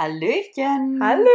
[0.00, 0.98] Hallöchen!
[1.02, 1.28] Hallöle!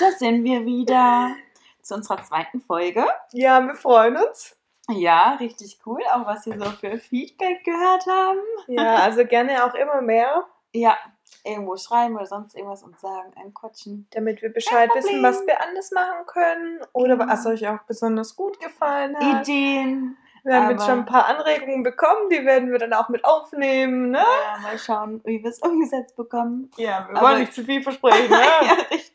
[0.00, 1.36] Da sind wir wieder
[1.82, 3.04] zu unserer zweiten Folge.
[3.32, 4.56] Ja, wir freuen uns.
[4.88, 6.00] Ja, richtig cool.
[6.14, 8.38] Auch was wir so für Feedback gehört haben.
[8.68, 10.96] Ja, also gerne auch immer mehr, Ja,
[11.44, 14.06] irgendwo schreiben oder sonst irgendwas und sagen, anquatschen.
[14.12, 17.30] damit wir Bescheid wissen, was wir anders machen können oder Genau.
[17.30, 19.46] was euch auch besonders gut gefallen hat.
[19.46, 20.16] Ideen.
[20.44, 24.10] Wir haben jetzt schon ein paar Anregungen bekommen, die werden wir dann auch mit aufnehmen.
[24.10, 24.18] Ne?
[24.18, 26.70] Ja, mal schauen, wie wir es umgesetzt bekommen.
[26.76, 28.28] Ja, wir Aber- wollen nicht zu viel versprechen.
[28.28, 28.40] Ne?
[28.62, 29.12] ja, richtig.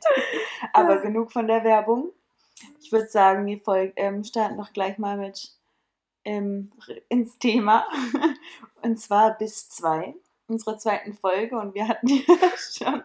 [0.73, 2.11] Aber genug von der Werbung.
[2.79, 5.51] Ich würde sagen, wir ähm, starten doch gleich mal mit
[6.23, 6.71] ähm,
[7.09, 7.85] ins Thema.
[8.81, 10.15] Und zwar bis zwei,
[10.47, 11.57] unsere zweiten Folge.
[11.57, 13.03] Und wir hatten ja schon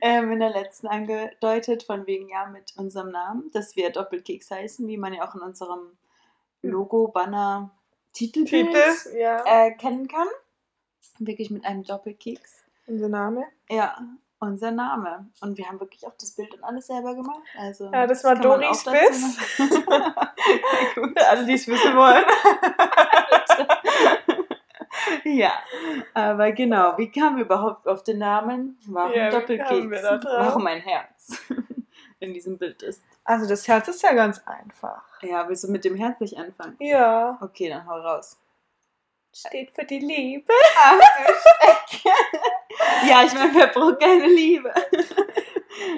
[0.00, 4.86] ähm, in der letzten angedeutet, von wegen ja mit unserem Namen, dass wir Doppelkeks heißen,
[4.86, 5.96] wie man ja auch in unserem
[6.70, 7.70] Logo, Banner,
[8.12, 10.26] Titelbild Titel, ja, erkennen kann.
[11.18, 12.64] Wirklich mit einem Doppelkeks.
[12.86, 13.44] unser Name.
[13.68, 13.96] Ja,
[14.40, 15.30] unser Name.
[15.40, 17.42] Und wir haben wirklich auch das Bild und alles selber gemacht.
[17.58, 19.38] Also, Ja, das war kann man Doris Biss.
[21.28, 22.24] alle, die es wissen wollen.
[25.24, 25.52] ja,
[26.14, 28.78] aber genau, wie kamen wir überhaupt auf den Namen?
[28.86, 30.02] Warum Ja, Doppelkeks?
[30.24, 31.40] Warum ein Herz
[32.20, 33.02] in diesem Bild ist?
[33.24, 35.02] Also das Herz ist ja ganz einfach.
[35.22, 36.76] Ja, willst du mit dem Herz nicht anfangen?
[36.78, 38.38] Ja, Okay, dann hau raus.
[39.34, 40.52] steht für die Liebe.
[40.76, 42.14] Ach du Schreck.
[43.08, 44.72] Ja, ich meine, wer braucht keine Liebe?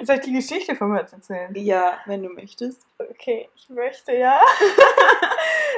[0.03, 1.53] Soll ich die Geschichte vom Herz erzählen?
[1.55, 2.85] Ja, wenn du möchtest.
[2.97, 4.39] Okay, ich möchte ja.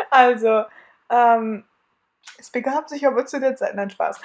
[0.09, 0.63] also,
[1.09, 1.65] ähm,
[2.37, 4.19] es begab sich aber zu der Zeit, nein, Spaß.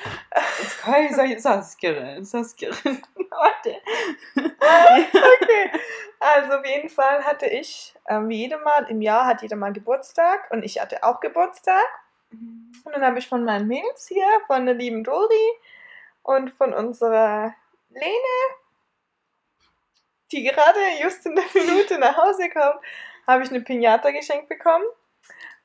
[0.61, 2.71] Jetzt kann ich sagen, Saskia, Saskia.
[3.31, 3.77] Warte.
[4.65, 5.71] Okay,
[6.21, 9.73] also auf jeden Fall hatte ich, ähm, wie jedem Mal, im Jahr hat jeder mal
[9.73, 11.85] Geburtstag und ich hatte auch Geburtstag.
[12.85, 15.53] Und dann habe ich von meinen Mädels hier, von der lieben Dori
[16.23, 17.55] und von unserer
[17.91, 18.37] Lene,
[20.33, 22.81] die gerade just in der Minute nach Hause kommt,
[23.27, 24.85] habe ich eine Pinata geschenkt bekommen.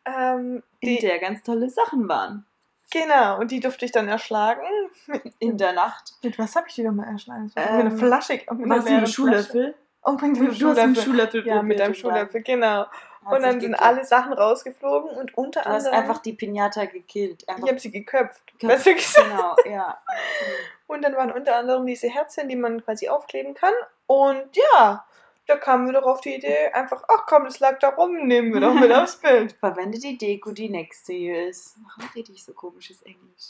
[0.06, 2.46] Ähm, In die, der ganz tolle Sachen waren.
[2.92, 4.62] Genau, und die durfte ich dann erschlagen.
[5.40, 6.14] In der Nacht.
[6.24, 7.52] Mit was habe ich die nochmal erschlagen?
[7.56, 8.42] Ähm, mit einer Flasche.
[8.52, 9.06] Mit einem.
[9.08, 9.76] Schulöffel?
[10.04, 10.96] Oh, mit einem Schulöffel.
[10.96, 12.80] Schulöffel Ja, mit einem Schulöffel, genau.
[12.86, 12.90] hat
[13.26, 13.82] Und dann sind gekillt.
[13.82, 16.00] alle Sachen rausgeflogen und unter Du hast anderem.
[16.10, 17.44] einfach die Pinata gekillt.
[17.44, 18.42] ich Einfach habe sie geköpft.
[18.60, 18.84] Geköpft.
[18.86, 19.28] Besser gesagt.
[19.30, 19.98] Genau, ja.
[20.88, 23.74] Und dann waren unter anderem diese Herzchen, die man quasi aufkleben kann.
[24.08, 25.06] Und ja,
[25.50, 28.54] da kamen wir doch auf die Idee, einfach, ach komm, das lag da rum, nehmen
[28.54, 29.54] wir doch mit aufs Bild.
[29.60, 31.76] Verwende die Deko, die nächste hier ist.
[31.98, 33.50] Warum rede ich so komisches Englisch?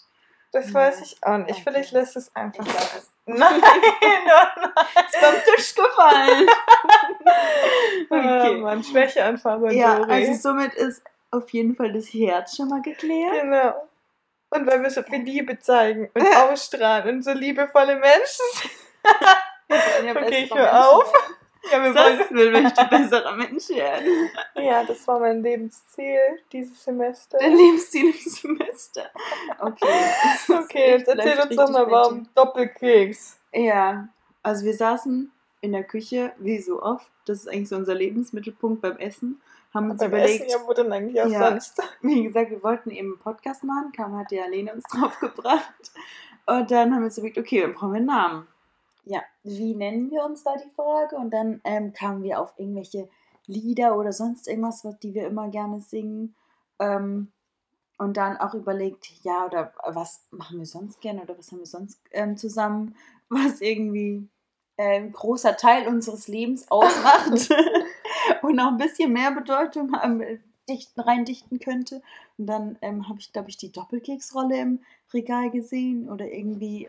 [0.52, 0.74] Das Ja.
[0.76, 1.52] weiß ich auch nicht.
[1.52, 1.62] Okay.
[1.66, 2.66] Vielleicht lässt es einfach.
[2.66, 3.12] Es.
[3.26, 3.62] Nein, nein,
[5.08, 6.48] Ist vom Tisch gefallen.
[8.10, 8.42] nein.
[8.42, 8.58] Okay.
[8.58, 10.12] Mann, Schwächeanfall bei Ja, Dori.
[10.12, 13.34] also somit ist auf jeden Fall das Herz schon mal geklärt.
[13.42, 13.88] Genau.
[14.50, 18.46] Und weil wir so viel Liebe zeigen und ausstrahlen und so liebevolle Menschen
[19.72, 21.14] Okay, ich bessere hör Menschen auf.
[21.72, 24.30] Ja, wir wollen, Das will möchte besserer Mensch werden.
[24.56, 26.18] ja, das war mein Lebensziel
[26.52, 27.38] dieses Semester.
[27.38, 29.10] Der Lebensstil im Semester.
[29.60, 29.86] Okay.
[30.48, 33.40] Okay, jetzt erzähl uns doch mal, warum Doppelkeks.
[33.54, 34.08] Ja,
[34.44, 35.32] also wir saßen
[35.62, 37.08] in der Küche, wie so oft.
[37.26, 39.42] Das ist eigentlich so unser Lebensmittelpunkt beim Essen.
[39.74, 41.50] Haben uns Beim überlegt, Essen, ja, wo denn eigentlich auch Ja.
[41.50, 41.82] sonst?
[42.02, 45.92] wie gesagt, wir wollten eben einen Podcast machen, kam hat die Alene uns draufgebracht.
[46.46, 48.48] Und dann haben wir uns überlegt, okay, dann brauchen wir einen Namen.
[49.06, 51.16] Ja, wie nennen wir uns, war die Frage.
[51.16, 53.10] Und dann ähm, kamen wir auf irgendwelche
[53.48, 56.36] Lieder oder sonst irgendwas, was, die wir immer gerne singen.
[56.80, 57.32] Ähm,
[57.98, 61.66] und dann auch überlegt, ja, oder was machen wir sonst gerne oder was haben wir
[61.66, 62.96] sonst ähm, zusammen,
[63.30, 64.28] was irgendwie
[64.78, 67.50] ein großer Teil unseres Lebens ausmacht
[68.42, 70.40] und noch ein bisschen mehr Bedeutung haben, äh,
[70.70, 72.02] dichten, reindichten könnte.
[72.38, 74.80] Und dann ähm, habe ich, glaube ich, die Doppelkeksrolle im
[75.14, 76.88] Regal gesehen oder irgendwie,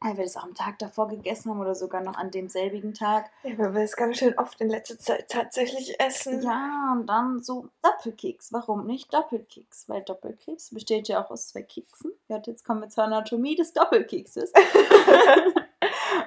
[0.00, 3.30] weil wir das auch am Tag davor gegessen haben oder sogar noch an demselbigen Tag.
[3.42, 6.42] Ja, weil wir es ganz schön oft in letzter Zeit tatsächlich essen.
[6.42, 8.52] Ja, und dann so Doppelkeks.
[8.52, 9.88] Warum nicht Doppelkeks?
[9.88, 12.12] Weil Doppelkeks besteht ja auch aus zwei Keksen.
[12.28, 14.52] Ja, jetzt kommen wir zur Anatomie des Doppelkekses.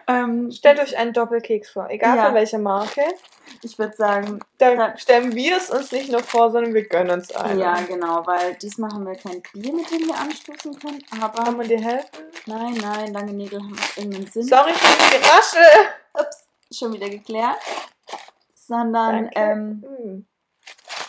[0.08, 2.26] ähm, Stellt euch einen Doppelkeks vor, egal Ja.
[2.26, 3.02] von welcher Marke.
[3.64, 7.12] ich würde sagen, Da Dann- stellen wir es uns nicht nur vor, sondern wir gönnen
[7.12, 7.60] uns einen.
[7.60, 11.04] ja, genau, weil diesmal haben wir kein Bier, mit dem wir anstoßen können.
[11.10, 12.08] Kann Aber man dir helfen?
[12.46, 14.44] nein, nein, lange Nägel haben auch irgendeinen Sinn.
[14.44, 15.10] Sorry für das
[15.54, 15.66] Gerasche.
[16.14, 17.58] Ups, schon wieder geklärt.
[18.56, 19.34] Sondern Danke.
[19.36, 20.26] ähm, Hm,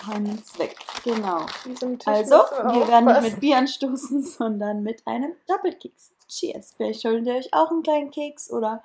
[0.06, 0.76] hauen uns weg.
[1.04, 1.46] Genau.
[2.06, 6.10] Also, wir werden nicht mit Bier anstoßen, sondern mit einem Doppelkeks.
[6.32, 6.74] Cheers.
[6.76, 8.82] Vielleicht holt ihr euch auch einen kleinen Keks oder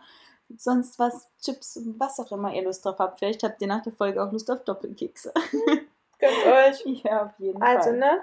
[0.58, 3.20] sonst was, Chips, was auch immer ihr Lust drauf habt.
[3.20, 5.34] Vielleicht habt ihr nach der Folge auch Lust auf Doppelkekse.
[6.20, 6.84] Gönnt euch.
[7.04, 7.98] ja, auf jeden Also, Fall.
[8.00, 8.22] ne?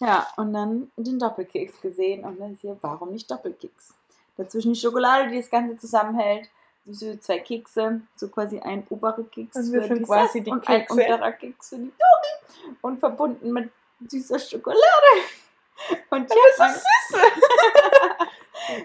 [0.00, 3.94] Ja, und dann den Doppelkeks gesehen und dann ist hier, warum nicht Doppelkeks?
[4.36, 6.48] Dazwischen die Schokolade, die das Ganze zusammenhält.
[6.86, 10.66] so zwei Kekse, so quasi ein oberer Keks Und wir für die quasi die und
[10.68, 10.94] ein Kekse.
[10.94, 13.70] unterer Keks für die Dori und verbunden mit
[14.08, 14.78] süßer Schokolade.
[16.10, 16.74] Und ja, man,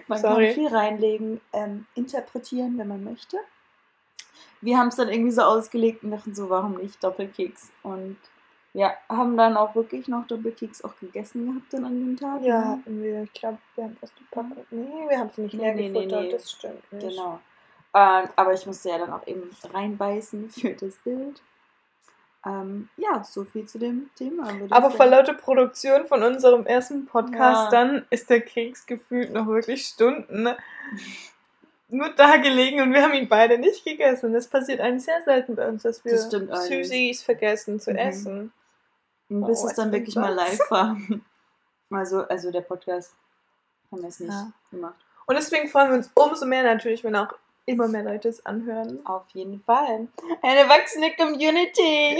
[0.06, 0.46] man Sorry.
[0.46, 3.38] kann viel reinlegen, ähm, interpretieren, wenn man möchte.
[4.60, 7.70] Wir haben es dann irgendwie so ausgelegt und dachten so, warum nicht Doppelkeks?
[7.82, 8.16] Und
[8.72, 12.42] ja, haben dann auch wirklich noch Doppelkeks auch gegessen gehabt dann an dem Tag.
[12.42, 12.82] Ja, ne?
[12.86, 14.64] wir, ich glaube, wir haben fast die Packung.
[14.70, 16.32] Nee, wir haben sie nicht Nee, leer nee, nee, gefuttert, nee.
[16.32, 17.08] das stimmt nicht.
[17.08, 17.40] Genau.
[17.94, 21.40] Ähm, aber ich musste ja dann auch eben reinbeißen für das Bild.
[22.46, 24.48] Ähm, ja, so viel zu dem Thema.
[24.70, 27.70] Aber vor lauter Produktion von unserem ersten Podcast Ja.
[27.70, 30.56] dann ist der Keks gefühlt noch wirklich Stunden ne?
[31.88, 34.32] nur da gelegen und wir haben ihn beide nicht gegessen.
[34.32, 36.66] Das passiert eigentlich sehr selten bei uns, dass wir Das.
[36.66, 37.96] Süßis vergessen zu Mhm.
[37.98, 38.52] essen.
[39.30, 40.96] Und bis Oh, es dann wirklich mal live war.
[41.90, 43.14] Also, also der Podcast
[43.92, 44.50] haben wir es nicht Ja.
[44.72, 44.96] gemacht.
[45.26, 47.32] Und deswegen freuen wir uns umso mehr natürlich, wenn auch
[47.66, 49.04] immer mehr Leute es anhören.
[49.06, 50.08] Auf jeden Fall.
[50.42, 52.18] Eine wachsende Community.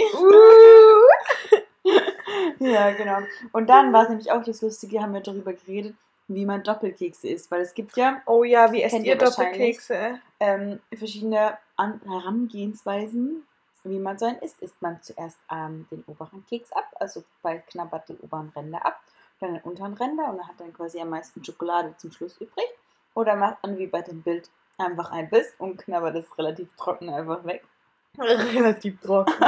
[2.59, 3.19] ja, genau.
[3.51, 5.95] Und dann war es nämlich auch das Lustige, haben wir darüber geredet,
[6.27, 7.51] wie man Doppelkekse isst.
[7.51, 9.17] Weil es gibt ja Oh ja, wie esst ihr ihr.
[9.17, 10.19] Doppelkekse?
[10.39, 13.45] ähm, verschiedene An Herangehensweisen,
[13.83, 14.61] wie man so einen isst.
[14.61, 18.99] Isst man zuerst ähm, den oberen Keks ab, also bei knabbert die oberen Ränder ab,
[19.39, 22.67] dann den unteren Ränder und dann hat dann quasi am meisten Schokolade zum Schluss übrig.
[23.13, 27.09] Oder macht man wie bei dem Bild einfach ein Biss und knabbert es relativ trocken
[27.09, 27.63] einfach weg.
[28.17, 29.33] Relativ trocken.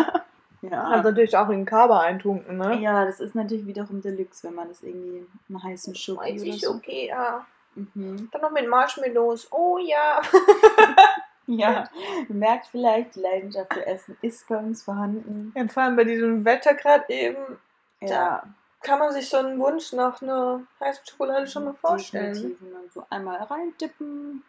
[0.63, 0.89] Ja.
[0.89, 2.79] Kannst natürlich auch in Kaba eintunken, ne?
[2.81, 6.53] ja, das ist natürlich wiederum Deluxe, wenn man das irgendwie in einer heißen Schoki oder
[6.53, 6.71] so.
[6.71, 7.45] okay, ja.
[7.75, 8.27] Mhm.
[8.31, 9.51] Dann noch mit Marshmallows.
[9.51, 10.19] Oh ja.
[11.47, 11.85] Ja,
[12.27, 15.53] merkt vielleicht, die Leidenschaft für Essen ist bei uns vorhanden.
[15.55, 17.37] Und vor allem bei diesem Wetter gerade eben
[18.01, 18.43] Ja,
[18.81, 22.33] kann man sich so einen Wunsch nach einer heißen Schokolade schon mal vorstellen.
[22.33, 22.61] Definitiv.
[22.61, 24.43] Und dann so einmal reintippen.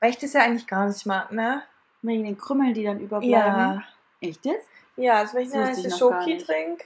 [0.00, 1.62] Weil ich das ja eigentlich gar nicht mag, ne?
[2.02, 3.84] Wegen den Krümmeln, die dann überbleiben.
[4.20, 4.68] Echt jetzt?
[4.96, 6.84] Ja, also wenn ich Das eine heiße Schoki trinke.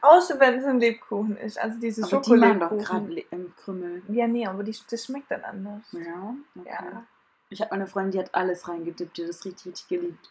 [0.00, 1.58] Außer wenn es ein Lebkuchen ist.
[1.58, 4.02] Also diese Aber die machen doch gerade Le- ähm, Krümel.
[4.08, 5.82] Ja, nee, aber die, das schmeckt dann anders.
[5.92, 6.68] Ja, okay.
[6.70, 7.02] Ja.
[7.50, 10.30] Ich habe eine Freundin, die hat alles reingedippt, die hat das richtig, richtig geliebt.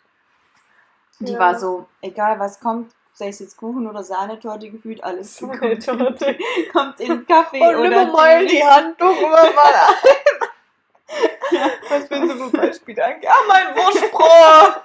[1.19, 1.39] Die Ja.
[1.39, 5.59] war so, egal was kommt, sei es jetzt Kuchen oder Sahnetorte gefühlt, alles kommt,
[6.73, 9.51] kommt in Kaffee Und oder nimm mal die Handtuch mal.
[11.89, 13.25] Was für ein super Beispiel, danke.
[13.25, 14.83] Ja, mein Wurstbrot.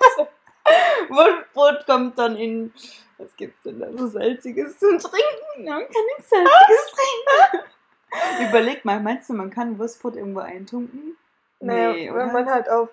[1.09, 2.73] Wurstbrot kommt dann in.
[3.19, 5.65] Was gibt's denn da so Salziges zum Trinken?
[5.65, 8.49] Man kann nichts Salziges trinken.
[8.49, 11.17] Überleg mal, meinst du, man kann Wurstbrot irgendwo eintunken?
[11.61, 12.89] Naja, wenn man halt auf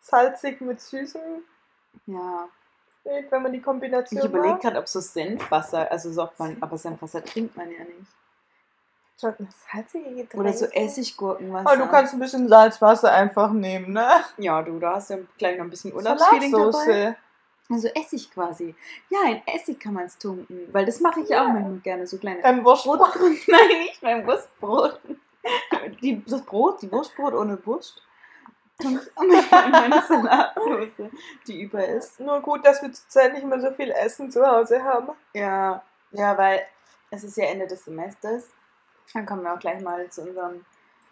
[0.00, 1.42] salzig mit süßem
[2.06, 2.48] Ja.
[3.04, 6.76] wenn man die Kombination Ich überlege gerade, ob so Senfwasser, also so, ob man, aber
[6.76, 8.06] Senfwasser trinkt man ja nicht.
[9.16, 10.66] Sollten das salzige Getränke Oder so?
[10.66, 11.70] Essiggurkenwasser.
[11.72, 14.08] Oh, du kannst ein bisschen Salzwasser einfach nehmen, ne?
[14.38, 17.16] Ja, du, da hast ja gleich noch ein bisschen Urlaubsfeeling dabei.
[17.70, 18.74] Also Essig quasi.
[19.08, 20.68] Ja, in Essig kann man es tunken.
[20.72, 23.00] Weil das mache ich ja auch manchmal gerne, so kleine Dann Wurstbrot.
[23.46, 25.00] Nein, nicht beim Wurstbrot.
[26.02, 28.02] Die, das Brot, die Wurstbrot ohne Wurst.
[28.82, 31.10] Meine Salatsauce,
[31.46, 32.18] die über ist.
[32.20, 35.10] Nur gut, dass wir zurzeit nicht mehr so viel Essen zu Hause haben.
[35.32, 36.62] Ja, ja, weil
[37.10, 38.48] es ist ja Ende des Semesters.
[39.12, 40.64] Dann kommen wir auch gleich mal zu unserem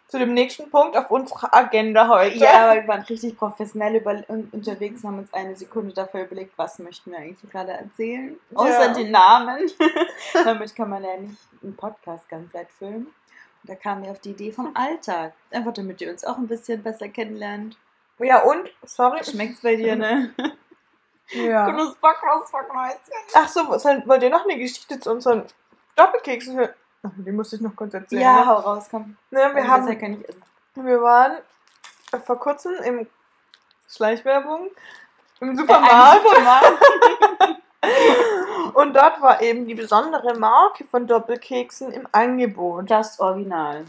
[0.09, 2.37] Zu dem nächsten Punkt auf unserer Agenda heute.
[2.37, 6.25] Ja, aber wir waren richtig professionell über, un, unterwegs und haben uns eine Sekunde dafür
[6.25, 8.37] überlegt, was möchten wir eigentlich gerade erzählen.
[8.55, 8.93] Außer Ja.
[8.93, 9.71] den Namen.
[10.45, 13.07] Damit kann man ja nicht einen Podcast ganz weit füllen.
[13.07, 15.35] Und da kamen wir auf die Idee vom Alltag.
[15.53, 17.77] Einfach damit ihr uns auch ein bisschen besser kennenlernt.
[18.19, 18.69] Ja, und?
[18.85, 19.23] Sorry.
[19.25, 20.35] Schmeckt's bei dir, ne?
[21.29, 21.71] Ja.
[21.71, 22.99] Knusper, knusper, knusper.
[23.35, 25.47] Ach so, wollt ihr noch eine Geschichte zu unseren
[25.97, 26.75] Doppelkeksen hören?
[27.05, 28.23] Ach, die muss ich noch kurz erzählen.
[28.23, 28.47] Ja, ne?
[28.47, 29.17] hau raus, komm.
[29.31, 30.43] Ne, wir, Also haben, kann ich essen.
[30.75, 31.39] wir waren
[32.25, 33.07] vor kurzem im
[33.89, 34.69] Schleichwerbung
[35.41, 36.23] im Äh, Supermarkt.
[36.23, 36.73] Supermarkt.
[38.75, 42.91] Und dort war eben die besondere Marke von Doppelkeksen im Angebot.
[42.91, 43.85] Das Original.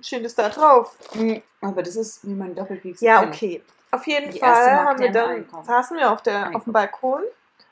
[0.00, 0.96] Steht es da drauf?
[1.14, 1.42] Mhm.
[1.60, 3.34] Aber das ist, wie man Doppelkeks Ja, kennt.
[3.34, 3.62] okay.
[3.90, 7.22] Auf jeden Die Fall haben wir dann, saßen wir auf, der, auf dem Balkon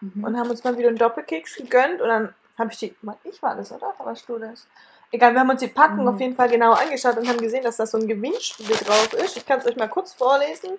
[0.00, 0.24] Mhm.
[0.24, 2.94] und haben uns mal wieder einen Doppelkeks gegönnt und dann habe ich die,
[3.24, 3.92] ich war das, oder?
[3.98, 4.66] Warst du das?
[5.12, 6.08] Egal, wir haben uns die Packung Mhm.
[6.08, 9.36] auf jeden Fall genau angeschaut und haben gesehen, dass da so ein Gewinnspiel drauf ist.
[9.36, 10.70] Ich kann es euch mal kurz vorlesen.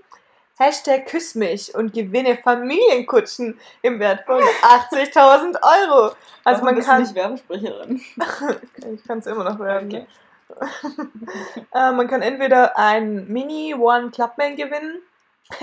[0.60, 4.42] Hashtag Küss mich und gewinne Familienkutschen im Wert von
[4.92, 6.16] 80.000 Euro.
[6.44, 8.02] Also Warum man kann, nicht Werbesprecherin.
[8.96, 9.88] ich kann es immer noch werden.
[9.88, 10.08] Okay.
[11.74, 15.02] äh, man kann entweder ein Mini One Clubman gewinnen,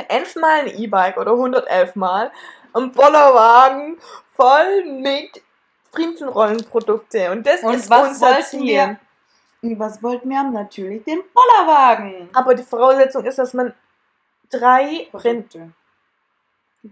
[0.09, 2.31] 11 Mal ein E-Bike oder 111 Mal
[2.75, 3.99] ein Bollerwagen
[4.37, 5.43] voll mit
[5.95, 7.31] Prinzenrollenprodukte.
[7.31, 8.63] Und das Und ist was unser wollten Ziel.
[8.67, 8.99] wir?
[9.79, 10.53] Was wollten wir haben?
[10.53, 12.29] Natürlich den Bollerwagen.
[12.35, 13.73] Aber die Voraussetzung ist, dass man
[14.51, 15.73] drei Produkte.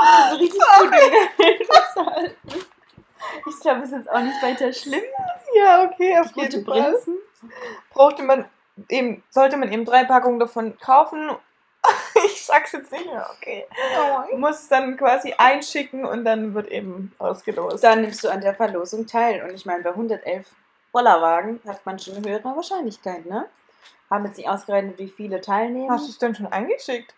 [0.00, 0.94] Das ist richtig gut
[3.48, 5.02] Ich glaube, es ist jetzt auch nicht weiter schlimm.
[5.54, 6.96] Ja, okay, auf jeden Fall.
[7.92, 8.48] Brauchte man
[8.88, 11.30] eben, sollte man eben drei Packungen davon kaufen.
[12.50, 13.66] Sag's jetzt nicht mehr, okay.
[13.98, 14.36] Oh.
[14.36, 17.82] Muss dann quasi einschicken und dann wird eben ausgelost.
[17.82, 19.42] Dann nimmst du an der Verlosung teil.
[19.42, 20.46] Und ich meine, bei 111
[20.92, 23.46] Bollerwagen hat man schon eine höhere Wahrscheinlichkeit, ne?
[24.10, 25.90] Haben jetzt nicht ausgerechnet, wie viele teilnehmen.
[25.90, 27.14] Hast du es denn schon eingeschickt?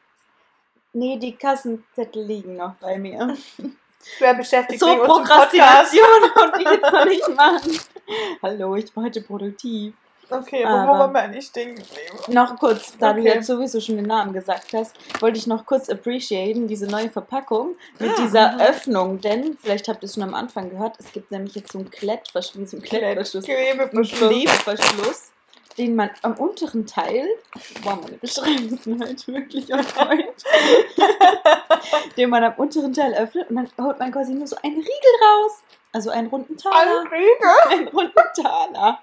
[0.92, 3.36] Nee, die Kassenzettel liegen noch bei mir.
[4.18, 6.04] Wer beschäftigt so Prokrastination
[6.42, 7.80] und ich jetzt noch nicht machen.
[8.42, 9.94] Hallo, ich bin heute produktiv.
[10.30, 12.18] Okay, wo waren wir eigentlich stehen geblieben?
[12.28, 13.20] Noch kurz, da okay.
[13.20, 17.10] du jetzt sowieso schon den Namen gesagt hast, wollte ich noch kurz appreciaten, diese neue
[17.10, 18.24] Verpackung mit ja.
[18.24, 21.72] dieser Öffnung, denn, vielleicht habt ihr es schon am Anfang gehört, es gibt nämlich jetzt
[21.72, 24.30] so einen Klettverschluss, so einen Klettverschluss, Klebeverschluss.
[24.30, 25.32] Klebeverschluss
[25.78, 27.26] den man am unteren Teil,
[27.82, 30.44] wow, meine Beschreibung sind halt wirklich auf Deutsch,
[32.16, 34.90] den man am unteren Teil öffnet und dann holt man quasi nur so einen Riegel
[35.24, 35.62] raus.
[35.94, 37.02] Also einen runden Taler.
[37.02, 37.68] Ein Riegel?
[37.68, 38.98] Einen runden Taler.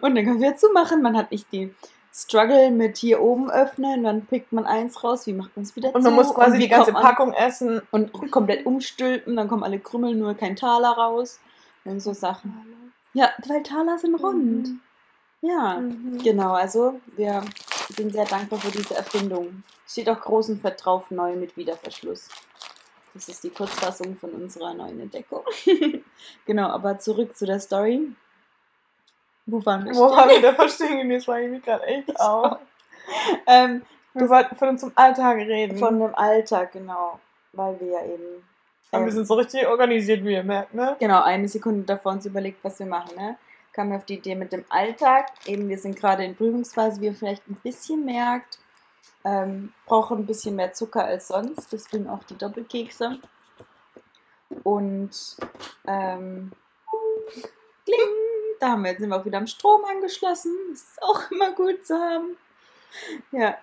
[0.00, 1.02] Und dann kann man wieder zumachen.
[1.02, 1.74] Man hat nicht die
[2.12, 5.88] Struggle mit hier oben öffnen, dann pickt man eins raus, wie macht man es wieder
[5.88, 5.98] und zu?
[5.98, 7.82] Und man muss quasi die ganze Packung essen.
[7.90, 11.40] Und komplett umstülpen, dann kommen alle Krümmel, nur kein Taler raus.
[11.84, 12.92] Und so Sachen.
[13.14, 14.68] Ja, weil Taler sind rund.
[14.68, 14.80] Mhm.
[15.40, 16.18] Ja, mhm.
[16.22, 16.52] genau.
[16.52, 17.42] Also wir
[17.88, 19.64] sind sehr dankbar für diese Erfindung.
[19.86, 22.28] Steht auch großen Vertrauf neu mit Wiederverschluss.
[23.12, 25.42] Das ist die Kurzfassung von unserer neuen Entdeckung.
[26.46, 28.08] genau, aber zurück zu der Story.
[29.46, 29.94] Wo waren wir?
[29.94, 31.08] Wo waren wir da verstehen?
[31.10, 32.58] Das war irgendwie gerade echt auch.
[33.46, 33.82] ähm,
[34.14, 35.78] wir wollten von unserem Alltag reden.
[35.78, 37.18] Von dem Alltag, genau.
[37.52, 38.44] Weil wir ja eben.
[38.92, 40.96] Ähm, wir sind so richtig organisiert, wie ihr merkt, ne?
[40.98, 43.36] Genau, eine Sekunde davor uns überlegt, was wir machen, ne?
[43.74, 45.32] kam mir auf die Idee mit dem Alltag.
[45.46, 48.58] Eben, wir sind gerade in Prüfungsphase, wie ihr vielleicht ein bisschen merkt.
[49.24, 53.18] Ähm, brauchen ein bisschen mehr Zucker als sonst, deswegen auch die Doppelkekse.
[54.62, 55.36] Und
[55.86, 56.52] ähm,
[57.84, 57.98] kling,
[58.60, 60.52] da haben wir, sind wir auch wieder am Strom angeschlossen.
[60.70, 62.36] Das ist auch immer gut zu haben.
[63.32, 63.58] Ja,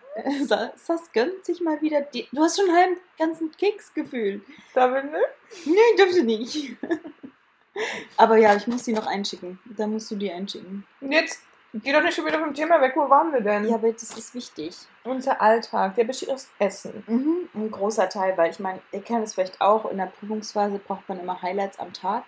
[0.75, 2.01] Sas gönnt sich mal wieder.
[2.01, 4.43] Die, du hast schon einen halben ganzen Keks gefühlt.
[4.73, 5.65] Darf ich nicht?
[5.65, 6.77] Nee, ich durfte nicht.
[8.17, 9.59] Aber ja, ich muss die noch einschicken.
[9.65, 10.85] Da musst du die einschicken.
[10.99, 11.41] Jetzt
[11.73, 12.93] geh doch nicht schon wieder vom Thema weg.
[12.95, 13.67] Wo waren wir denn?
[13.67, 14.75] Ja, aber das ist wichtig.
[15.03, 17.03] Unser Alltag, der besteht aus Essen.
[17.07, 20.79] Mhm, ein großer Teil, weil ich meine, ihr kennt es vielleicht auch, in der Prüfungsphase
[20.79, 22.23] braucht man immer Highlights am Tag.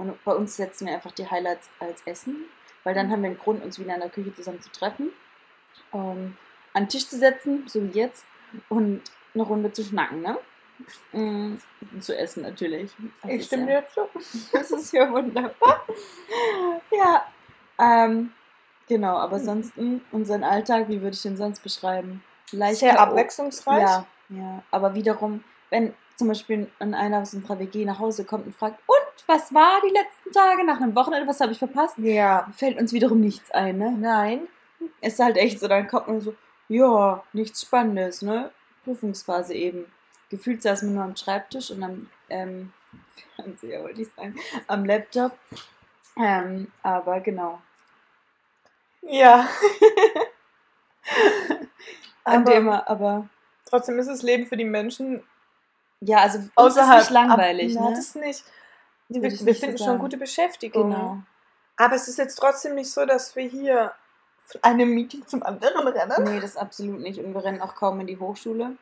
[0.00, 2.44] Und bei uns setzen wir einfach die Highlights als Essen,
[2.84, 5.10] weil dann haben wir einen Grund, uns wieder in der Küche zusammen zu treffen,
[5.92, 6.36] ähm,
[6.72, 8.24] an den Tisch zu setzen, so wie jetzt,
[8.68, 9.02] und
[9.34, 10.38] eine Runde zu schnacken, ne?
[11.12, 11.56] Mm,
[12.00, 12.90] zu essen natürlich.
[13.22, 14.08] Das ich stimme ja, dir zu.
[14.52, 15.84] Das ist ja wunderbar.
[16.90, 17.26] Ja,
[17.78, 18.32] ähm,
[18.88, 19.44] genau, aber hm.
[19.44, 19.72] sonst
[20.10, 22.24] unseren Alltag, wie würde ich den sonst beschreiben?
[22.52, 23.82] Leicht Sehr abwechslungsreich.
[23.82, 28.54] Ja, ja, aber wiederum, wenn zum Beispiel einer aus unserer WG nach Hause kommt und
[28.54, 31.98] fragt, und was war die letzten Tage nach einem Wochenende, was habe ich verpasst?
[31.98, 32.48] Ja.
[32.56, 33.90] Fällt uns wiederum nichts ein, ne?
[33.90, 34.42] Nein.
[35.00, 36.34] Es ist halt echt so, dann kommt man so,
[36.68, 38.50] ja, nichts Spannendes, ne?
[38.84, 39.86] Prüfungsphase eben
[40.30, 42.72] gefühlt saß man nur am Schreibtisch und am ähm,
[43.36, 44.36] Fernseher, wollte ich sagen,
[44.66, 45.36] am Laptop.
[46.16, 47.60] Ähm, aber genau.
[49.02, 49.48] Ja.
[52.24, 53.28] Ein Thema, aber.
[53.64, 55.22] Trotzdem ist das Leben für die Menschen.
[56.00, 57.78] Ja, also außerhalb ist nicht langweilig.
[57.78, 57.94] Ab, ne?
[57.94, 58.44] Das nicht.
[59.08, 60.90] Wir, wir finden so schon gute Beschäftigung.
[60.90, 61.18] Genau.
[61.76, 63.92] Aber es ist jetzt trotzdem nicht so, dass wir hier
[64.44, 66.24] von einem Meeting zum anderen rennen.
[66.24, 67.18] Nee, das absolut nicht.
[67.18, 68.76] Und wir rennen auch kaum in die Hochschule.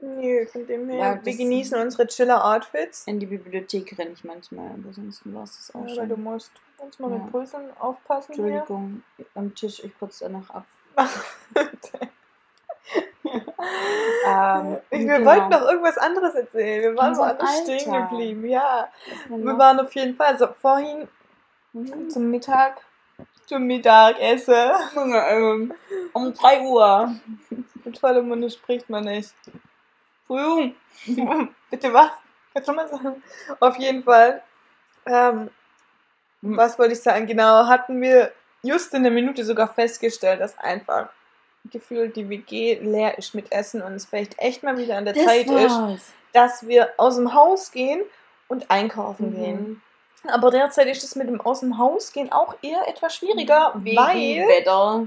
[0.00, 0.98] Nö, von dem her.
[0.98, 3.04] Ja, wir genießen unsere Chiller-Outfits.
[3.06, 5.98] In die Bibliothek renne ich manchmal, aber sonst war es das auch ja, schon.
[5.98, 7.18] Weil du musst uns mal ja.
[7.18, 8.32] mit Pulsen aufpassen.
[8.32, 9.26] Entschuldigung, hier.
[9.34, 10.66] am Tisch, ich putze danach ab.
[14.28, 15.30] ähm, wir genau.
[15.30, 16.82] wollten noch irgendwas anderes erzählen.
[16.82, 18.46] Wir waren so alles stehen geblieben.
[18.46, 18.88] Ja,
[19.28, 20.28] wir waren auf jeden Fall.
[20.28, 21.08] Also vorhin
[21.72, 22.10] mhm.
[22.10, 22.80] zum Mittag,
[23.46, 24.72] zum Mittagessen.
[26.12, 27.14] Um 3 Uhr.
[27.84, 29.34] Mit vollem Munde spricht man nicht.
[30.28, 31.54] Entschuldigung.
[31.70, 32.10] Bitte was?
[32.52, 33.22] Kannst du mal sagen?
[33.60, 34.42] Auf jeden Fall.
[35.06, 35.50] Ähm,
[36.42, 36.56] hm.
[36.56, 37.26] was wollte ich sagen?
[37.26, 38.32] Genau, hatten wir
[38.62, 41.08] just in der Minute sogar festgestellt, dass einfach
[41.70, 45.14] gefühlt die WG leer ist mit Essen und es vielleicht echt mal wieder an der
[45.14, 45.94] das Zeit war's.
[45.94, 48.02] ist, dass wir aus dem Haus gehen
[48.48, 49.36] und einkaufen mhm.
[49.36, 49.82] gehen.
[50.26, 53.96] Aber derzeit ist es mit dem aus dem Haus gehen auch eher etwas schwieriger, Wegen
[53.96, 55.06] weil Wetter.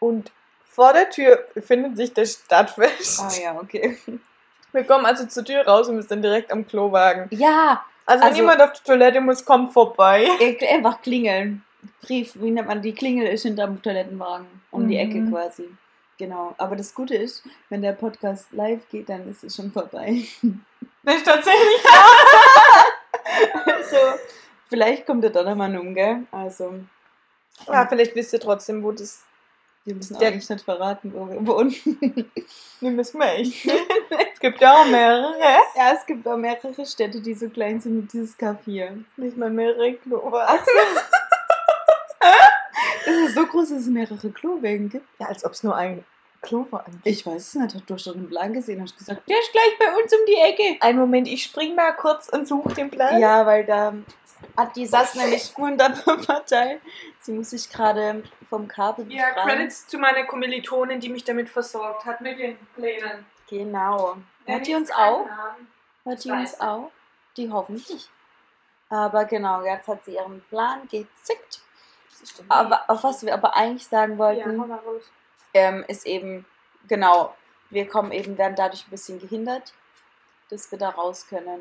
[0.00, 0.32] und
[0.64, 3.20] vor der Tür befindet sich der Stadtfest.
[3.20, 3.98] Ah ja, okay.
[4.72, 7.28] Wir kommen also zur Tür raus und müssen dann direkt am Klo wagen.
[7.30, 7.82] Ja.
[8.04, 10.28] Also, wenn also, jemand auf die Toilette muss, kommt vorbei.
[10.70, 11.64] Einfach klingeln.
[12.02, 14.46] Brief, wie nennt man die Klingel ist hinterm Toilettenwagen.
[14.70, 15.32] Um die Ecke Mhm.
[15.32, 15.68] quasi.
[16.18, 16.54] Genau.
[16.58, 20.22] Aber das Gute ist, wenn der Podcast live geht, dann ist es schon vorbei.
[21.04, 21.84] Das ist tatsächlich.
[23.64, 23.96] also,
[24.68, 26.24] vielleicht kommt der Donnermann um, gell?
[26.32, 26.74] Also,
[27.68, 29.22] Ja, vielleicht wisst ihr trotzdem, wo das.
[29.84, 31.72] wir müssen Der- eigentlich nicht verraten, wo wir wohnen.
[32.80, 33.64] Wir müssen wir echt.
[34.34, 35.34] es gibt ja auch mehrere.
[35.40, 38.90] ja, es gibt auch mehrere Städte, die so klein sind wie dieses Kaffee.
[39.16, 40.60] Nicht mal mehrere Klovas.
[43.16, 45.06] Es ist so groß, dass es mehrere Klowegen gibt.
[45.18, 46.04] Ja, als ob es nur ein
[46.42, 46.84] Klo war.
[47.04, 47.88] Ich weiß es nicht.
[47.88, 50.34] Du hast doch den Plan gesehen, hast gesagt, der ist gleich bei uns um die
[50.36, 50.80] Ecke.
[50.80, 53.18] Einen Moment, ich spring mal kurz und suche den Plan.
[53.20, 53.94] Ja, weil da
[54.56, 55.52] hat die Sass nämlich
[56.26, 56.80] Partei.
[57.20, 59.48] Sie muss sich gerade vom Kabel Ja, befreien.
[59.48, 63.26] Credits zu meiner Kommilitonin, die mich damit versorgt hat, mit den Plänen.
[63.48, 64.16] Genau.
[64.44, 65.26] Hört die wir uns auch?
[65.26, 65.68] einen.
[66.04, 66.90] Hört die Ich uns auch?
[67.36, 68.08] Die hoffentlich.
[68.88, 71.60] Aber genau, jetzt hat sie ihren Plan gezickt.
[72.48, 75.02] Aber auf was wir aber eigentlich sagen Ja, wollten, raus.
[75.54, 76.44] ähm, ist eben,
[76.88, 77.34] genau,
[77.70, 79.72] wir kommen eben, werden dadurch ein bisschen gehindert,
[80.50, 81.60] dass wir da raus können.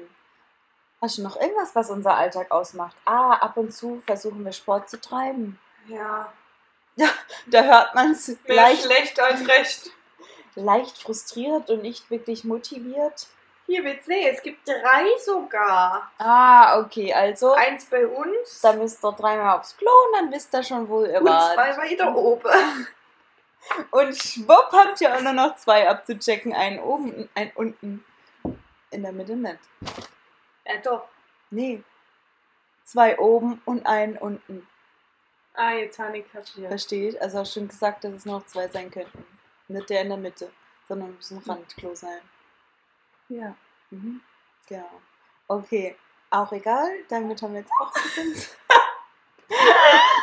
[1.02, 2.96] Hast du noch irgendwas, was unser Alltag ausmacht?
[3.06, 5.60] Ah, ab und zu versuchen wir Sport zu treiben.
[5.88, 6.32] Ja.
[7.48, 9.92] Da hört man es Mehr leicht, schlecht als recht.
[10.56, 13.28] leicht frustriert und nicht wirklich motiviert.
[13.68, 16.12] Hier wird's sehen, es gibt drei sogar.
[16.20, 20.54] Ah, okay, also Eins bei uns da müsst ihr dreimal aufs Klo und dann wisst
[20.54, 21.56] ihr schon, wo ihr und wart.
[21.56, 22.50] zwei weiter oben.
[23.90, 26.54] Und schwupp habt ihr auch nur noch zwei abzuchecken.
[26.54, 28.06] Einen oben und einen unten.
[28.92, 29.58] In der Mitte nicht.
[30.66, 31.08] Ja, doch.
[31.50, 31.82] Nee.
[32.84, 34.68] Zwei oben und einen unten.
[35.56, 36.68] Ah, jetzt habe ich kapiert.
[36.68, 37.20] Versteht?
[37.20, 39.26] Also hast schon gesagt, dass es noch zwei sein könnten.
[39.68, 40.52] Nicht der in der Mitte,
[40.88, 42.22] sondern muss ein Randklo sein.
[43.30, 43.56] Ja.
[43.92, 44.22] Mhm.
[44.68, 44.90] Genau.
[45.48, 45.96] Okay.
[46.30, 46.90] Auch egal.
[47.10, 48.34] Damit haben wir jetzt auch bisschen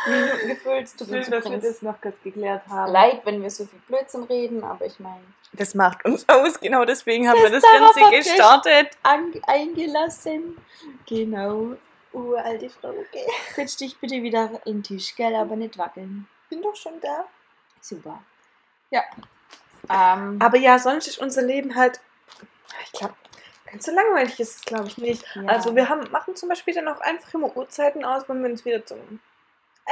[0.05, 0.97] Minuten gefüllt.
[0.97, 2.91] Tut Schön, dass wir das noch kurz geklärt haben.
[2.91, 5.23] leid, wenn wir so viel Blödsinn reden, aber ich meine,
[5.53, 8.97] Das macht uns aus, genau deswegen haben wir das Ganze gestartet.
[9.47, 10.57] eingelassen.
[11.07, 11.75] Genau.
[12.11, 13.25] Uralte Frau, okay.
[13.55, 16.27] Setz dich bitte wieder an den Tisch, gell, aber nicht wackeln.
[16.49, 17.25] Bin doch schon da.
[17.81, 18.21] Super.
[18.91, 19.01] Ja.
[19.89, 21.99] Ähm, Aber ja, sonst ist unser Leben halt,
[22.85, 23.13] ich glaube,
[23.69, 25.25] ganz so langweilig ist es, glaube ich, nicht.
[25.35, 25.45] ja.
[25.45, 28.65] Also wir haben, machen zum Beispiel dann auch einfach immer Uhrzeiten aus, wenn wir uns
[28.65, 29.19] wieder zum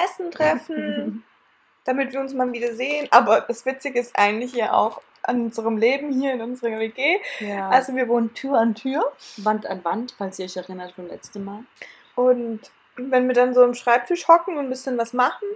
[0.05, 1.23] Essen treffen,
[1.85, 3.07] damit wir uns mal wieder sehen.
[3.11, 7.19] Aber das Witzige ist eigentlich ja auch an unserem Leben hier in unserer WG.
[7.39, 7.69] ja.
[7.69, 9.11] Also wir wohnen Tür an Tür.
[9.37, 11.63] Wand an Wand, falls ihr euch erinnert vom letzten Mal.
[12.15, 15.47] Und wenn wir dann so am Schreibtisch hocken und ein bisschen was machen,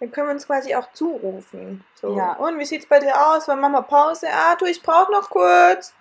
[0.00, 1.84] dann können wir uns quasi auch zurufen.
[1.94, 2.16] So.
[2.16, 2.34] Ja.
[2.34, 3.48] Und wie sieht's bei dir aus?
[3.48, 4.28] Wann machen wir Pause?
[4.32, 5.92] Ah, du, ich brauche noch kurz.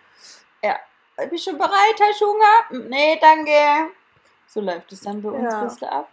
[1.25, 2.87] Bist du bereit, Herr Hunger?
[2.89, 3.91] Nee, danke.
[4.47, 5.61] So läuft es dann bei uns Ja.
[5.61, 6.09] ein bisschen ab.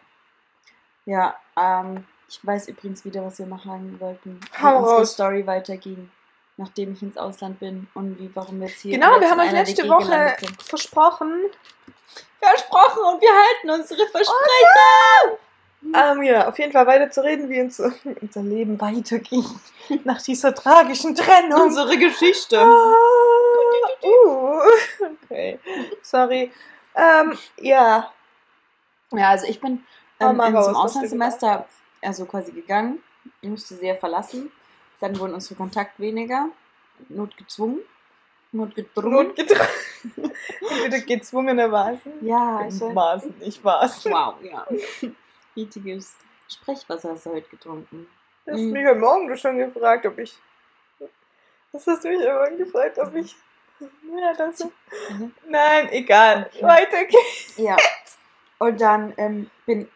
[1.05, 4.41] Ja, ähm, ich weiß übrigens wieder, was wir machen wollten.
[4.59, 5.07] Wie unsere.
[5.07, 6.11] Story weiterging,
[6.57, 9.53] nachdem ich ins Ausland bin und wie, warum wir jetzt hier Genau, wir haben euch
[9.53, 11.51] letzte Woche versprochen.
[12.41, 15.39] Versprochen und wir halten unsere Versprechen.
[15.93, 19.45] Ähm, ja, auf jeden Fall weiter zu reden, wie uns, unser Leben weiterging.
[20.05, 21.61] Nach dieser tragischen Trennung.
[21.61, 22.59] Unsere Geschichte.
[22.59, 22.95] Ah,
[24.03, 24.44] uh,
[25.25, 25.59] okay.
[26.03, 26.53] Sorry.
[26.95, 28.13] Ähm, ja.
[29.13, 29.85] Ja, also ich bin
[30.21, 31.67] ähm, in, raus, zum Auslandssemester
[32.03, 33.03] also quasi gegangen.
[33.41, 34.51] Ich musste sie ja verlassen.
[35.01, 36.49] Dann wurden unsere Kontakt weniger.
[37.09, 37.81] Notgezwungen.
[38.53, 39.13] Notgedrungen.
[39.29, 39.69] Notgedrungen.
[40.85, 42.13] Wieder gezwungenermaßen.
[42.25, 44.05] ja, ich Maßen, ich war's.
[44.05, 44.67] Wow, ja.
[45.57, 46.15] Richtiges
[46.49, 48.07] Sprechwasser hast du heute getrunken.
[48.45, 48.71] Du hast Mhm.
[48.73, 50.37] mich heute Morgen schon gefragt, ob ich.
[51.73, 53.35] Was hast du mich immer gefragt, ob ich.
[54.21, 54.65] Ja, das.
[55.11, 55.33] Mhm.
[55.49, 56.51] Nein, egal.
[56.53, 56.63] Okay.
[56.65, 57.57] Weiter geht's.
[57.57, 57.77] Ja.
[58.59, 59.89] Und dann ähm, bin,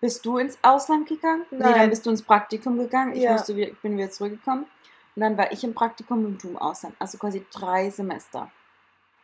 [0.00, 1.44] bist du ins Ausland gegangen?
[1.50, 1.74] Nee, Nein.
[1.74, 3.12] dann bist du ins Praktikum gegangen.
[3.14, 3.32] Ich Ja.
[3.32, 4.66] musste, bin wieder zurückgekommen.
[5.14, 6.94] Und dann war ich im Praktikum und du im Ausland.
[6.98, 8.50] Also quasi drei Semester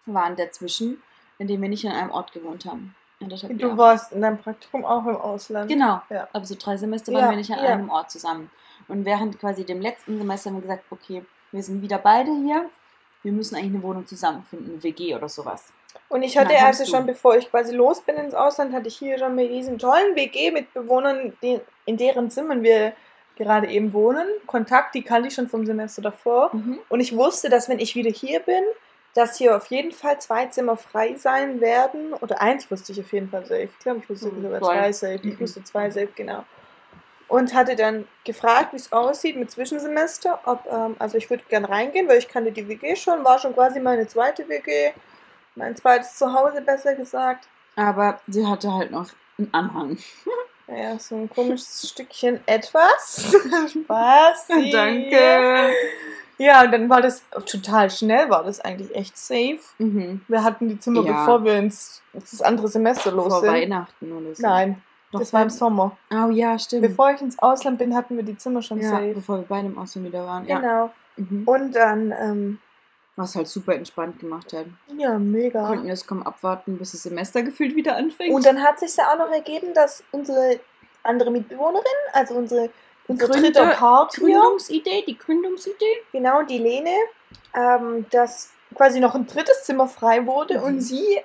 [0.06, 1.02] waren dazwischen,
[1.38, 2.94] in denen wir nicht an einem Ort gewohnt haben.
[3.20, 5.68] Du warst in deinem Praktikum auch im Ausland.
[5.70, 6.02] Genau.
[6.10, 6.28] Ja.
[6.32, 8.50] Aber so drei Semester waren Ja, wir nicht an einem Ort zusammen.
[8.88, 12.68] Und während quasi dem letzten Semester haben wir gesagt, okay, wir sind wieder beide hier.
[13.22, 15.64] Wir müssen eigentlich eine Wohnung zusammenfinden, eine WG oder sowas.
[16.08, 19.18] Und ich hatte also schon, bevor ich quasi los bin ins Ausland, hatte ich hier
[19.18, 22.92] schon mit diesen tollen WG-Mitbewohnern, in deren Zimmern wir
[23.36, 24.26] gerade eben wohnen.
[24.46, 26.50] Kontakt, die kannte ich schon vom Semester davor.
[26.88, 28.62] Und ich wusste, dass wenn ich wieder hier bin,
[29.14, 32.14] dass hier auf jeden Fall zwei Zimmer frei sein werden.
[32.14, 33.64] Oder eins wusste ich auf jeden Fall safe.
[33.64, 34.74] Ich glaube, ich wusste Hm, sogar zwei.
[34.74, 35.14] zwei safe.
[35.14, 35.40] Ich Mhm.
[35.40, 36.44] wusste zwei safe, genau.
[37.32, 40.40] Und hatte dann gefragt, wie es aussieht mit Zwischensemester.
[40.44, 43.24] Ob, ähm, also ich würde gern reingehen, weil ich kannte die WG schon.
[43.24, 44.92] War schon quasi meine zweite WG.
[45.54, 47.48] Mein zweites Zuhause, besser gesagt.
[47.76, 49.96] Aber sie hatte halt noch einen Anhang.
[50.68, 53.34] Ja, so ein komisches Stückchen etwas.
[53.72, 54.46] Spaß.
[54.72, 55.70] Danke.
[56.38, 59.58] Ja, und dann war das total schnell, war das eigentlich echt safe.
[59.78, 60.22] Mhm.
[60.28, 61.12] Wir hatten die Zimmer, Ja.
[61.20, 63.50] bevor wir ins das andere Semester los Vor sind.
[63.52, 64.42] Weihnachten oder so.
[64.42, 65.96] Nein, Doch, das war im Sommer.
[66.10, 66.82] Oh ja, stimmt.
[66.82, 69.12] Bevor ich ins Ausland bin, hatten wir die Zimmer schon ja, safe.
[69.14, 70.46] bevor wir beide im Ausland wieder waren.
[70.46, 70.58] Ja.
[70.58, 70.90] Genau.
[71.16, 71.42] Mhm.
[71.46, 72.58] Und dann, ähm,
[73.16, 74.64] Was halt super entspannt gemacht hat.
[74.96, 75.66] ja, mega.
[75.66, 78.34] Konnten jetzt kaum abwarten, bis das Semester gefühlt wieder anfängt.
[78.34, 80.58] Und dann hat sich ja auch noch ergeben, dass unsere
[81.02, 82.70] andere Mitbewohnerin, also unsere,
[83.08, 85.96] unser Gründer- dritter Part Gründungsidee, die Gründungsidee.
[86.12, 86.94] genau die Lene,
[87.54, 90.64] ähm, dass quasi noch ein drittes Zimmer frei wurde Mhm.
[90.64, 91.18] und sie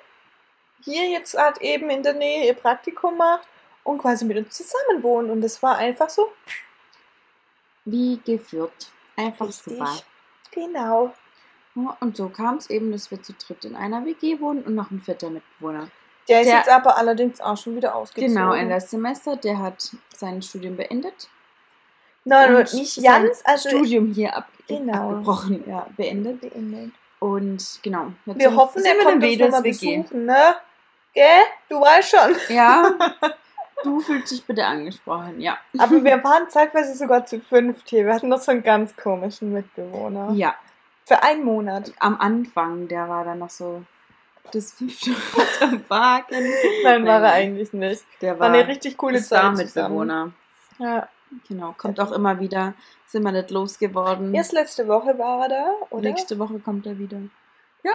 [0.82, 3.48] hier jetzt halt eben in der Nähe ihr Praktikum macht
[3.88, 5.30] und quasi mit uns zusammen wohnt.
[5.30, 6.30] Und das war einfach so.
[7.84, 8.90] Wie geführt.
[9.16, 9.78] Einfach Richtig.
[9.78, 9.96] super.
[10.52, 11.12] Genau.
[12.00, 14.90] Und so kam es eben, dass wir zu dritt in einer WG wohnen und noch
[14.90, 15.88] ein vierter Mitbewohner.
[16.28, 18.34] Der ist Der- jetzt aber allerdings auch schon wieder ausgezogen.
[18.34, 21.28] Genau, Ende des Semester, der hat sein Studium beendet.
[22.24, 23.40] Nein, und nicht sein ganz.
[23.44, 25.10] Also Studium hier ab, Genau.
[25.10, 26.40] abgebrochen, ja, beendet.
[26.42, 26.92] beendet.
[27.20, 28.12] Und genau.
[28.26, 30.56] Wir hoffen, sind er wir kommt uns wieder nochmal besuchen, ne?
[31.14, 31.42] Gell?
[31.70, 32.36] Du weißt schon.
[32.54, 32.90] Ja,
[33.84, 35.58] du fühlst dich bitte angesprochen, ja.
[35.78, 38.06] Aber wir waren zeitweise sogar zu fünft hier.
[38.06, 40.32] Wir hatten noch so einen ganz komischen Mitbewohner.
[40.34, 40.54] Ja,
[41.04, 41.92] Für einen Monat.
[41.98, 43.82] am Anfang, der war dann noch so
[44.52, 45.10] das fünfte
[45.60, 46.52] Rad Wagen.
[46.84, 48.04] Nein, war er eigentlich nicht.
[48.20, 49.68] Der War war eine richtig coole Zeit zusammen.
[49.68, 50.32] Star-Mitbewohner.
[50.78, 51.08] Ja.
[51.46, 52.72] Genau, kommt auch immer wieder.
[53.06, 54.34] Sind wir nicht losgeworden.
[54.34, 56.08] Erst letzte Woche war er da, oder?
[56.08, 57.18] Nächste Woche kommt er wieder.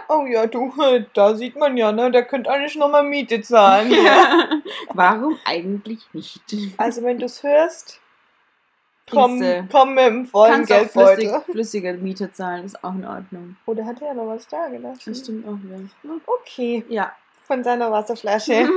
[0.09, 0.73] Oh ja, du,
[1.13, 2.11] da sieht man ja, ne?
[2.11, 3.91] Der könnte eigentlich nochmal Miete zahlen.
[4.93, 6.41] Warum eigentlich nicht?
[6.77, 7.99] Also wenn du es hörst,
[9.09, 11.51] komm, komm mit dem vollen Kannst auch flüssig, Geldbeutel.
[11.53, 13.55] flüssige Miete zahlen, ist auch in Ordnung.
[13.65, 15.01] Oder hat er ja noch was da gelassen?
[15.05, 15.79] Das stimmt auch wieder.
[16.25, 17.11] Okay, Ja.
[17.43, 18.69] von seiner Wasserflasche.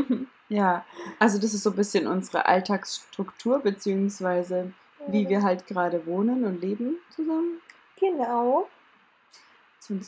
[0.48, 0.84] ja,
[1.18, 4.72] also das ist so ein bisschen unsere Alltagsstruktur, beziehungsweise
[5.06, 7.60] wie wir halt gerade wohnen und leben zusammen.
[7.98, 8.68] Genau.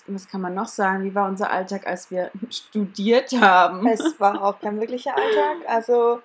[0.07, 1.03] Was kann man noch sagen?
[1.05, 3.87] Wie war unser Alltag, als wir studiert haben?
[3.89, 5.57] Es war auch kein wirklicher Alltag.
[5.69, 6.21] Also,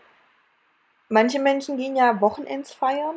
[1.10, 3.16] manche Menschen gehen ja Wochenends feiern.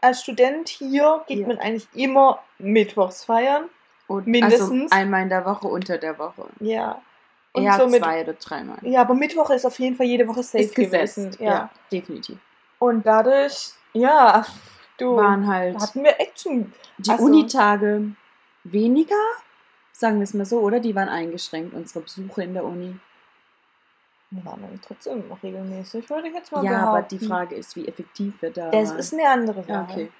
[0.00, 1.46] Als Student hier geht Ja.
[1.48, 3.64] man eigentlich immer mittwochs feiern.
[4.06, 4.92] Und mindestens.
[4.92, 6.46] Also einmal in der Woche, unter der Woche.
[6.60, 7.00] Ja.
[7.52, 8.76] Und Eher somit, zwei oder dreimal.
[8.82, 11.16] ja, aber Mittwoch ist auf jeden Fall jede Woche safe ist gesetzt.
[11.16, 11.36] gewesen.
[11.42, 11.50] Ja.
[11.50, 11.70] Ja.
[11.90, 12.36] definitiv.
[12.78, 14.44] Und dadurch, ja,
[14.98, 16.72] du, Waren halt hatten wir Action.
[16.98, 18.02] die also- Unitage
[18.64, 19.14] weniger,
[19.96, 20.80] sagen wir es mal so, oder?
[20.80, 22.96] Die waren eingeschränkt, unsere Besuche in der Uni.
[24.30, 26.88] Wir waren dann trotzdem noch regelmäßig, würde ich jetzt mal Ja, behaupten.
[26.88, 28.98] aber die Frage ist, wie effektiv wir da Das waren.
[28.98, 30.10] ist eine andere ja, okay.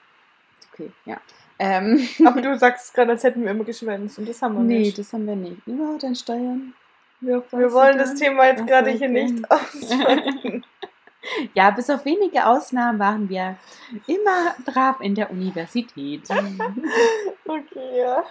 [0.72, 1.20] Okay, ja.
[1.58, 4.78] Ähm, Aber du sagst gerade, als hätten wir immer geschwänzt und das haben wir nee,
[4.80, 4.98] nicht.
[4.98, 5.64] das haben wir nicht.
[5.66, 6.74] Über dein Steuern.
[7.20, 10.64] Wir wollen das Thema jetzt gerade hier nicht ausschalten.
[11.54, 13.56] Ja, bis auf wenige Ausnahmen waren wir
[14.06, 16.22] immer brav in der Universität.
[17.46, 18.24] okay, ja.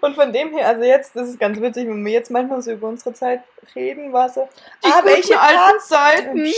[0.00, 2.72] Und von dem her, also jetzt, das ist ganz witzig, wenn wir jetzt manchmal so
[2.72, 3.42] über unsere Zeit
[3.74, 4.48] reden, war so,
[4.84, 6.52] Die ah, welche alten Zeiten.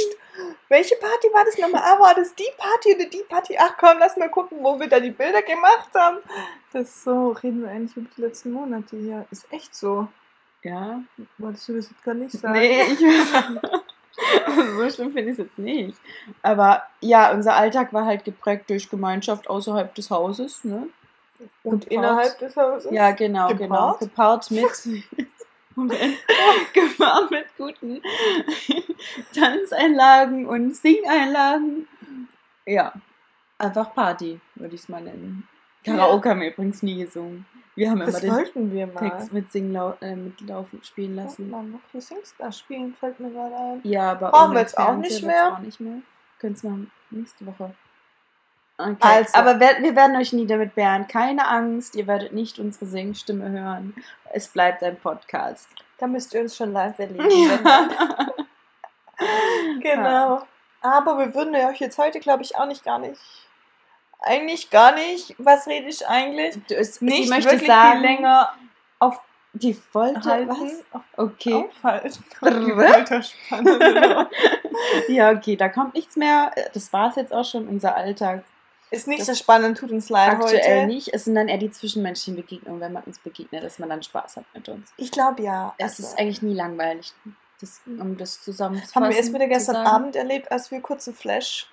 [0.69, 1.83] Welche Party war das nochmal?
[1.83, 3.57] Ah, war das die Party oder die Party?
[3.59, 6.19] Ach komm, lass mal gucken, wo wir da die Bilder gemacht haben.
[6.73, 9.25] Das ist so, reden wir eigentlich über die letzten Monate hier.
[9.31, 10.09] Ist echt so.
[10.63, 11.01] Ja.
[11.39, 12.59] Wolltest du das jetzt gar nicht sagen?
[12.59, 13.01] Nee, ich
[14.77, 15.99] so schlimm finde ich es jetzt nicht.
[16.43, 20.89] Aber ja, unser Alltag war halt geprägt durch Gemeinschaft außerhalb des Hauses, ne?
[21.63, 21.93] Und Gepaart.
[21.93, 22.91] innerhalb des Hauses?
[22.91, 23.99] Ja, genau, genau.
[23.99, 24.01] Gepaart?
[24.01, 24.89] Gepaart mit.
[25.75, 26.01] Moment.
[26.73, 28.01] Gepaart mit guten
[29.35, 31.87] Tanzeinlagen und Singeinlagen.
[32.65, 32.95] Ja,
[33.59, 35.47] einfach Party, würde ich es mal nennen.
[35.85, 37.47] Karaoke haben wir übrigens nie gesungen.
[37.77, 39.11] Wir haben immer Das den wollten wir mal.
[39.11, 43.31] Text mit Singlau äh, mit Laufen spielen Lassen wir noch hier Singstar spielen, fällt mir
[43.31, 43.81] gerade ein.
[43.85, 45.53] Ja, aber Brauchen wir jetzt auch nicht mehr?
[45.53, 45.99] Auch nicht mehr.
[46.39, 47.75] Können es machen nächste Woche.
[48.79, 48.97] Okay.
[49.01, 49.39] Also.
[49.39, 51.07] Aber wir, wir werden euch nie damit behren.
[51.07, 53.95] Keine Angst, ihr werdet nicht unsere Singstimme hören.
[54.33, 55.69] Es bleibt ein Podcast.
[55.99, 57.29] Da müsst ihr uns schon live erleben.
[57.59, 58.35] Ja.
[59.81, 60.43] Genau.
[60.83, 63.46] Aber wir würden euch jetzt heute, glaube ich, auch nicht gar nicht.
[64.21, 65.35] Eigentlich gar nicht.
[65.39, 66.59] Was rede ich eigentlich?
[66.69, 68.53] Du, es, Nicht sie möchte wirklich sagen, viel länger
[68.99, 69.21] auf
[69.53, 70.49] die wollte halten.
[70.51, 70.85] was?
[70.93, 71.55] Auf Okay.
[71.55, 72.25] aufhalten.
[72.43, 74.27] Die Folterspanne, genau.
[75.09, 76.51] Ja, okay, da kommt nichts mehr.
[76.75, 78.45] Das war es jetzt auch schon, unser Alltag.
[78.91, 80.87] Ist nicht Das so spannend, tut uns leid Aktuell heute.
[80.87, 81.13] nicht.
[81.13, 84.37] Es sind dann eher die zwischenmenschlichen Begegnungen, wenn man uns begegnet, dass man dann Spaß
[84.37, 84.93] hat mit uns.
[84.97, 85.75] Ich glaube ja.
[85.79, 87.13] Es Also, ist eigentlich nie langweilig,
[87.61, 88.95] das, um das zusammenzufassen.
[89.03, 89.77] haben wir erst wieder gestern.
[89.77, 91.67] Abend erlebt, als wir kurz einen Flash,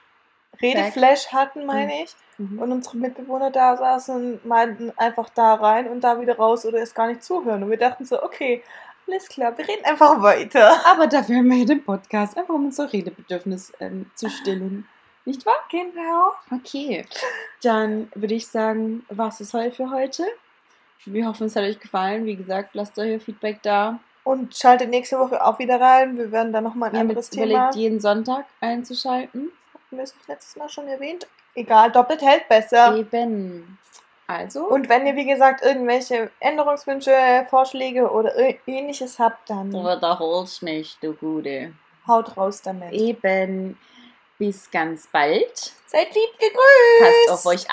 [0.62, 2.16] Redeflash hatten, meine ich.
[2.38, 2.60] Mhm.
[2.60, 6.80] Und unsere Mitbewohner da saßen und meinten einfach da rein und da wieder raus oder
[6.80, 7.64] es gar nicht zuhören.
[7.64, 8.64] Und wir dachten so, okay,
[9.08, 10.80] Alles klar, wir reden einfach weiter.
[10.86, 14.88] Aber dafür haben wir ja den Podcast, einfach um unser Redebedürfnis ähm, zu stillen.
[15.26, 15.60] Nicht wahr?
[15.70, 16.34] Genau.
[16.52, 17.06] Okay.
[17.62, 20.24] Dann würde ich sagen, was ist heute für heute?
[21.06, 22.26] Wir hoffen, es hat euch gefallen.
[22.26, 24.00] Wie gesagt, lasst euer Feedback da.
[24.24, 26.18] Und schaltet nächste Woche auch wieder rein.
[26.18, 27.46] Wir werden dann nochmal ein haben anderes Thema.
[27.46, 29.52] überlegt, jeden Sonntag einzuschalten.
[30.00, 31.28] Es letztes Mal schon erwähnt?
[31.56, 32.96] Egal, doppelt hält besser.
[32.96, 33.78] Eben.
[34.28, 34.68] Also.
[34.68, 38.34] Und wenn ihr, wie gesagt, irgendwelche Änderungswünsche, Vorschläge oder
[38.68, 41.74] ähnliches habt, dann du wiederholst mich, du Gute.
[42.08, 42.94] haut raus damit.
[42.94, 43.78] Eben.
[44.40, 45.74] Bis ganz bald.
[45.86, 47.28] Seid lieb gegrüßt.
[47.28, 47.66] Passt auf euch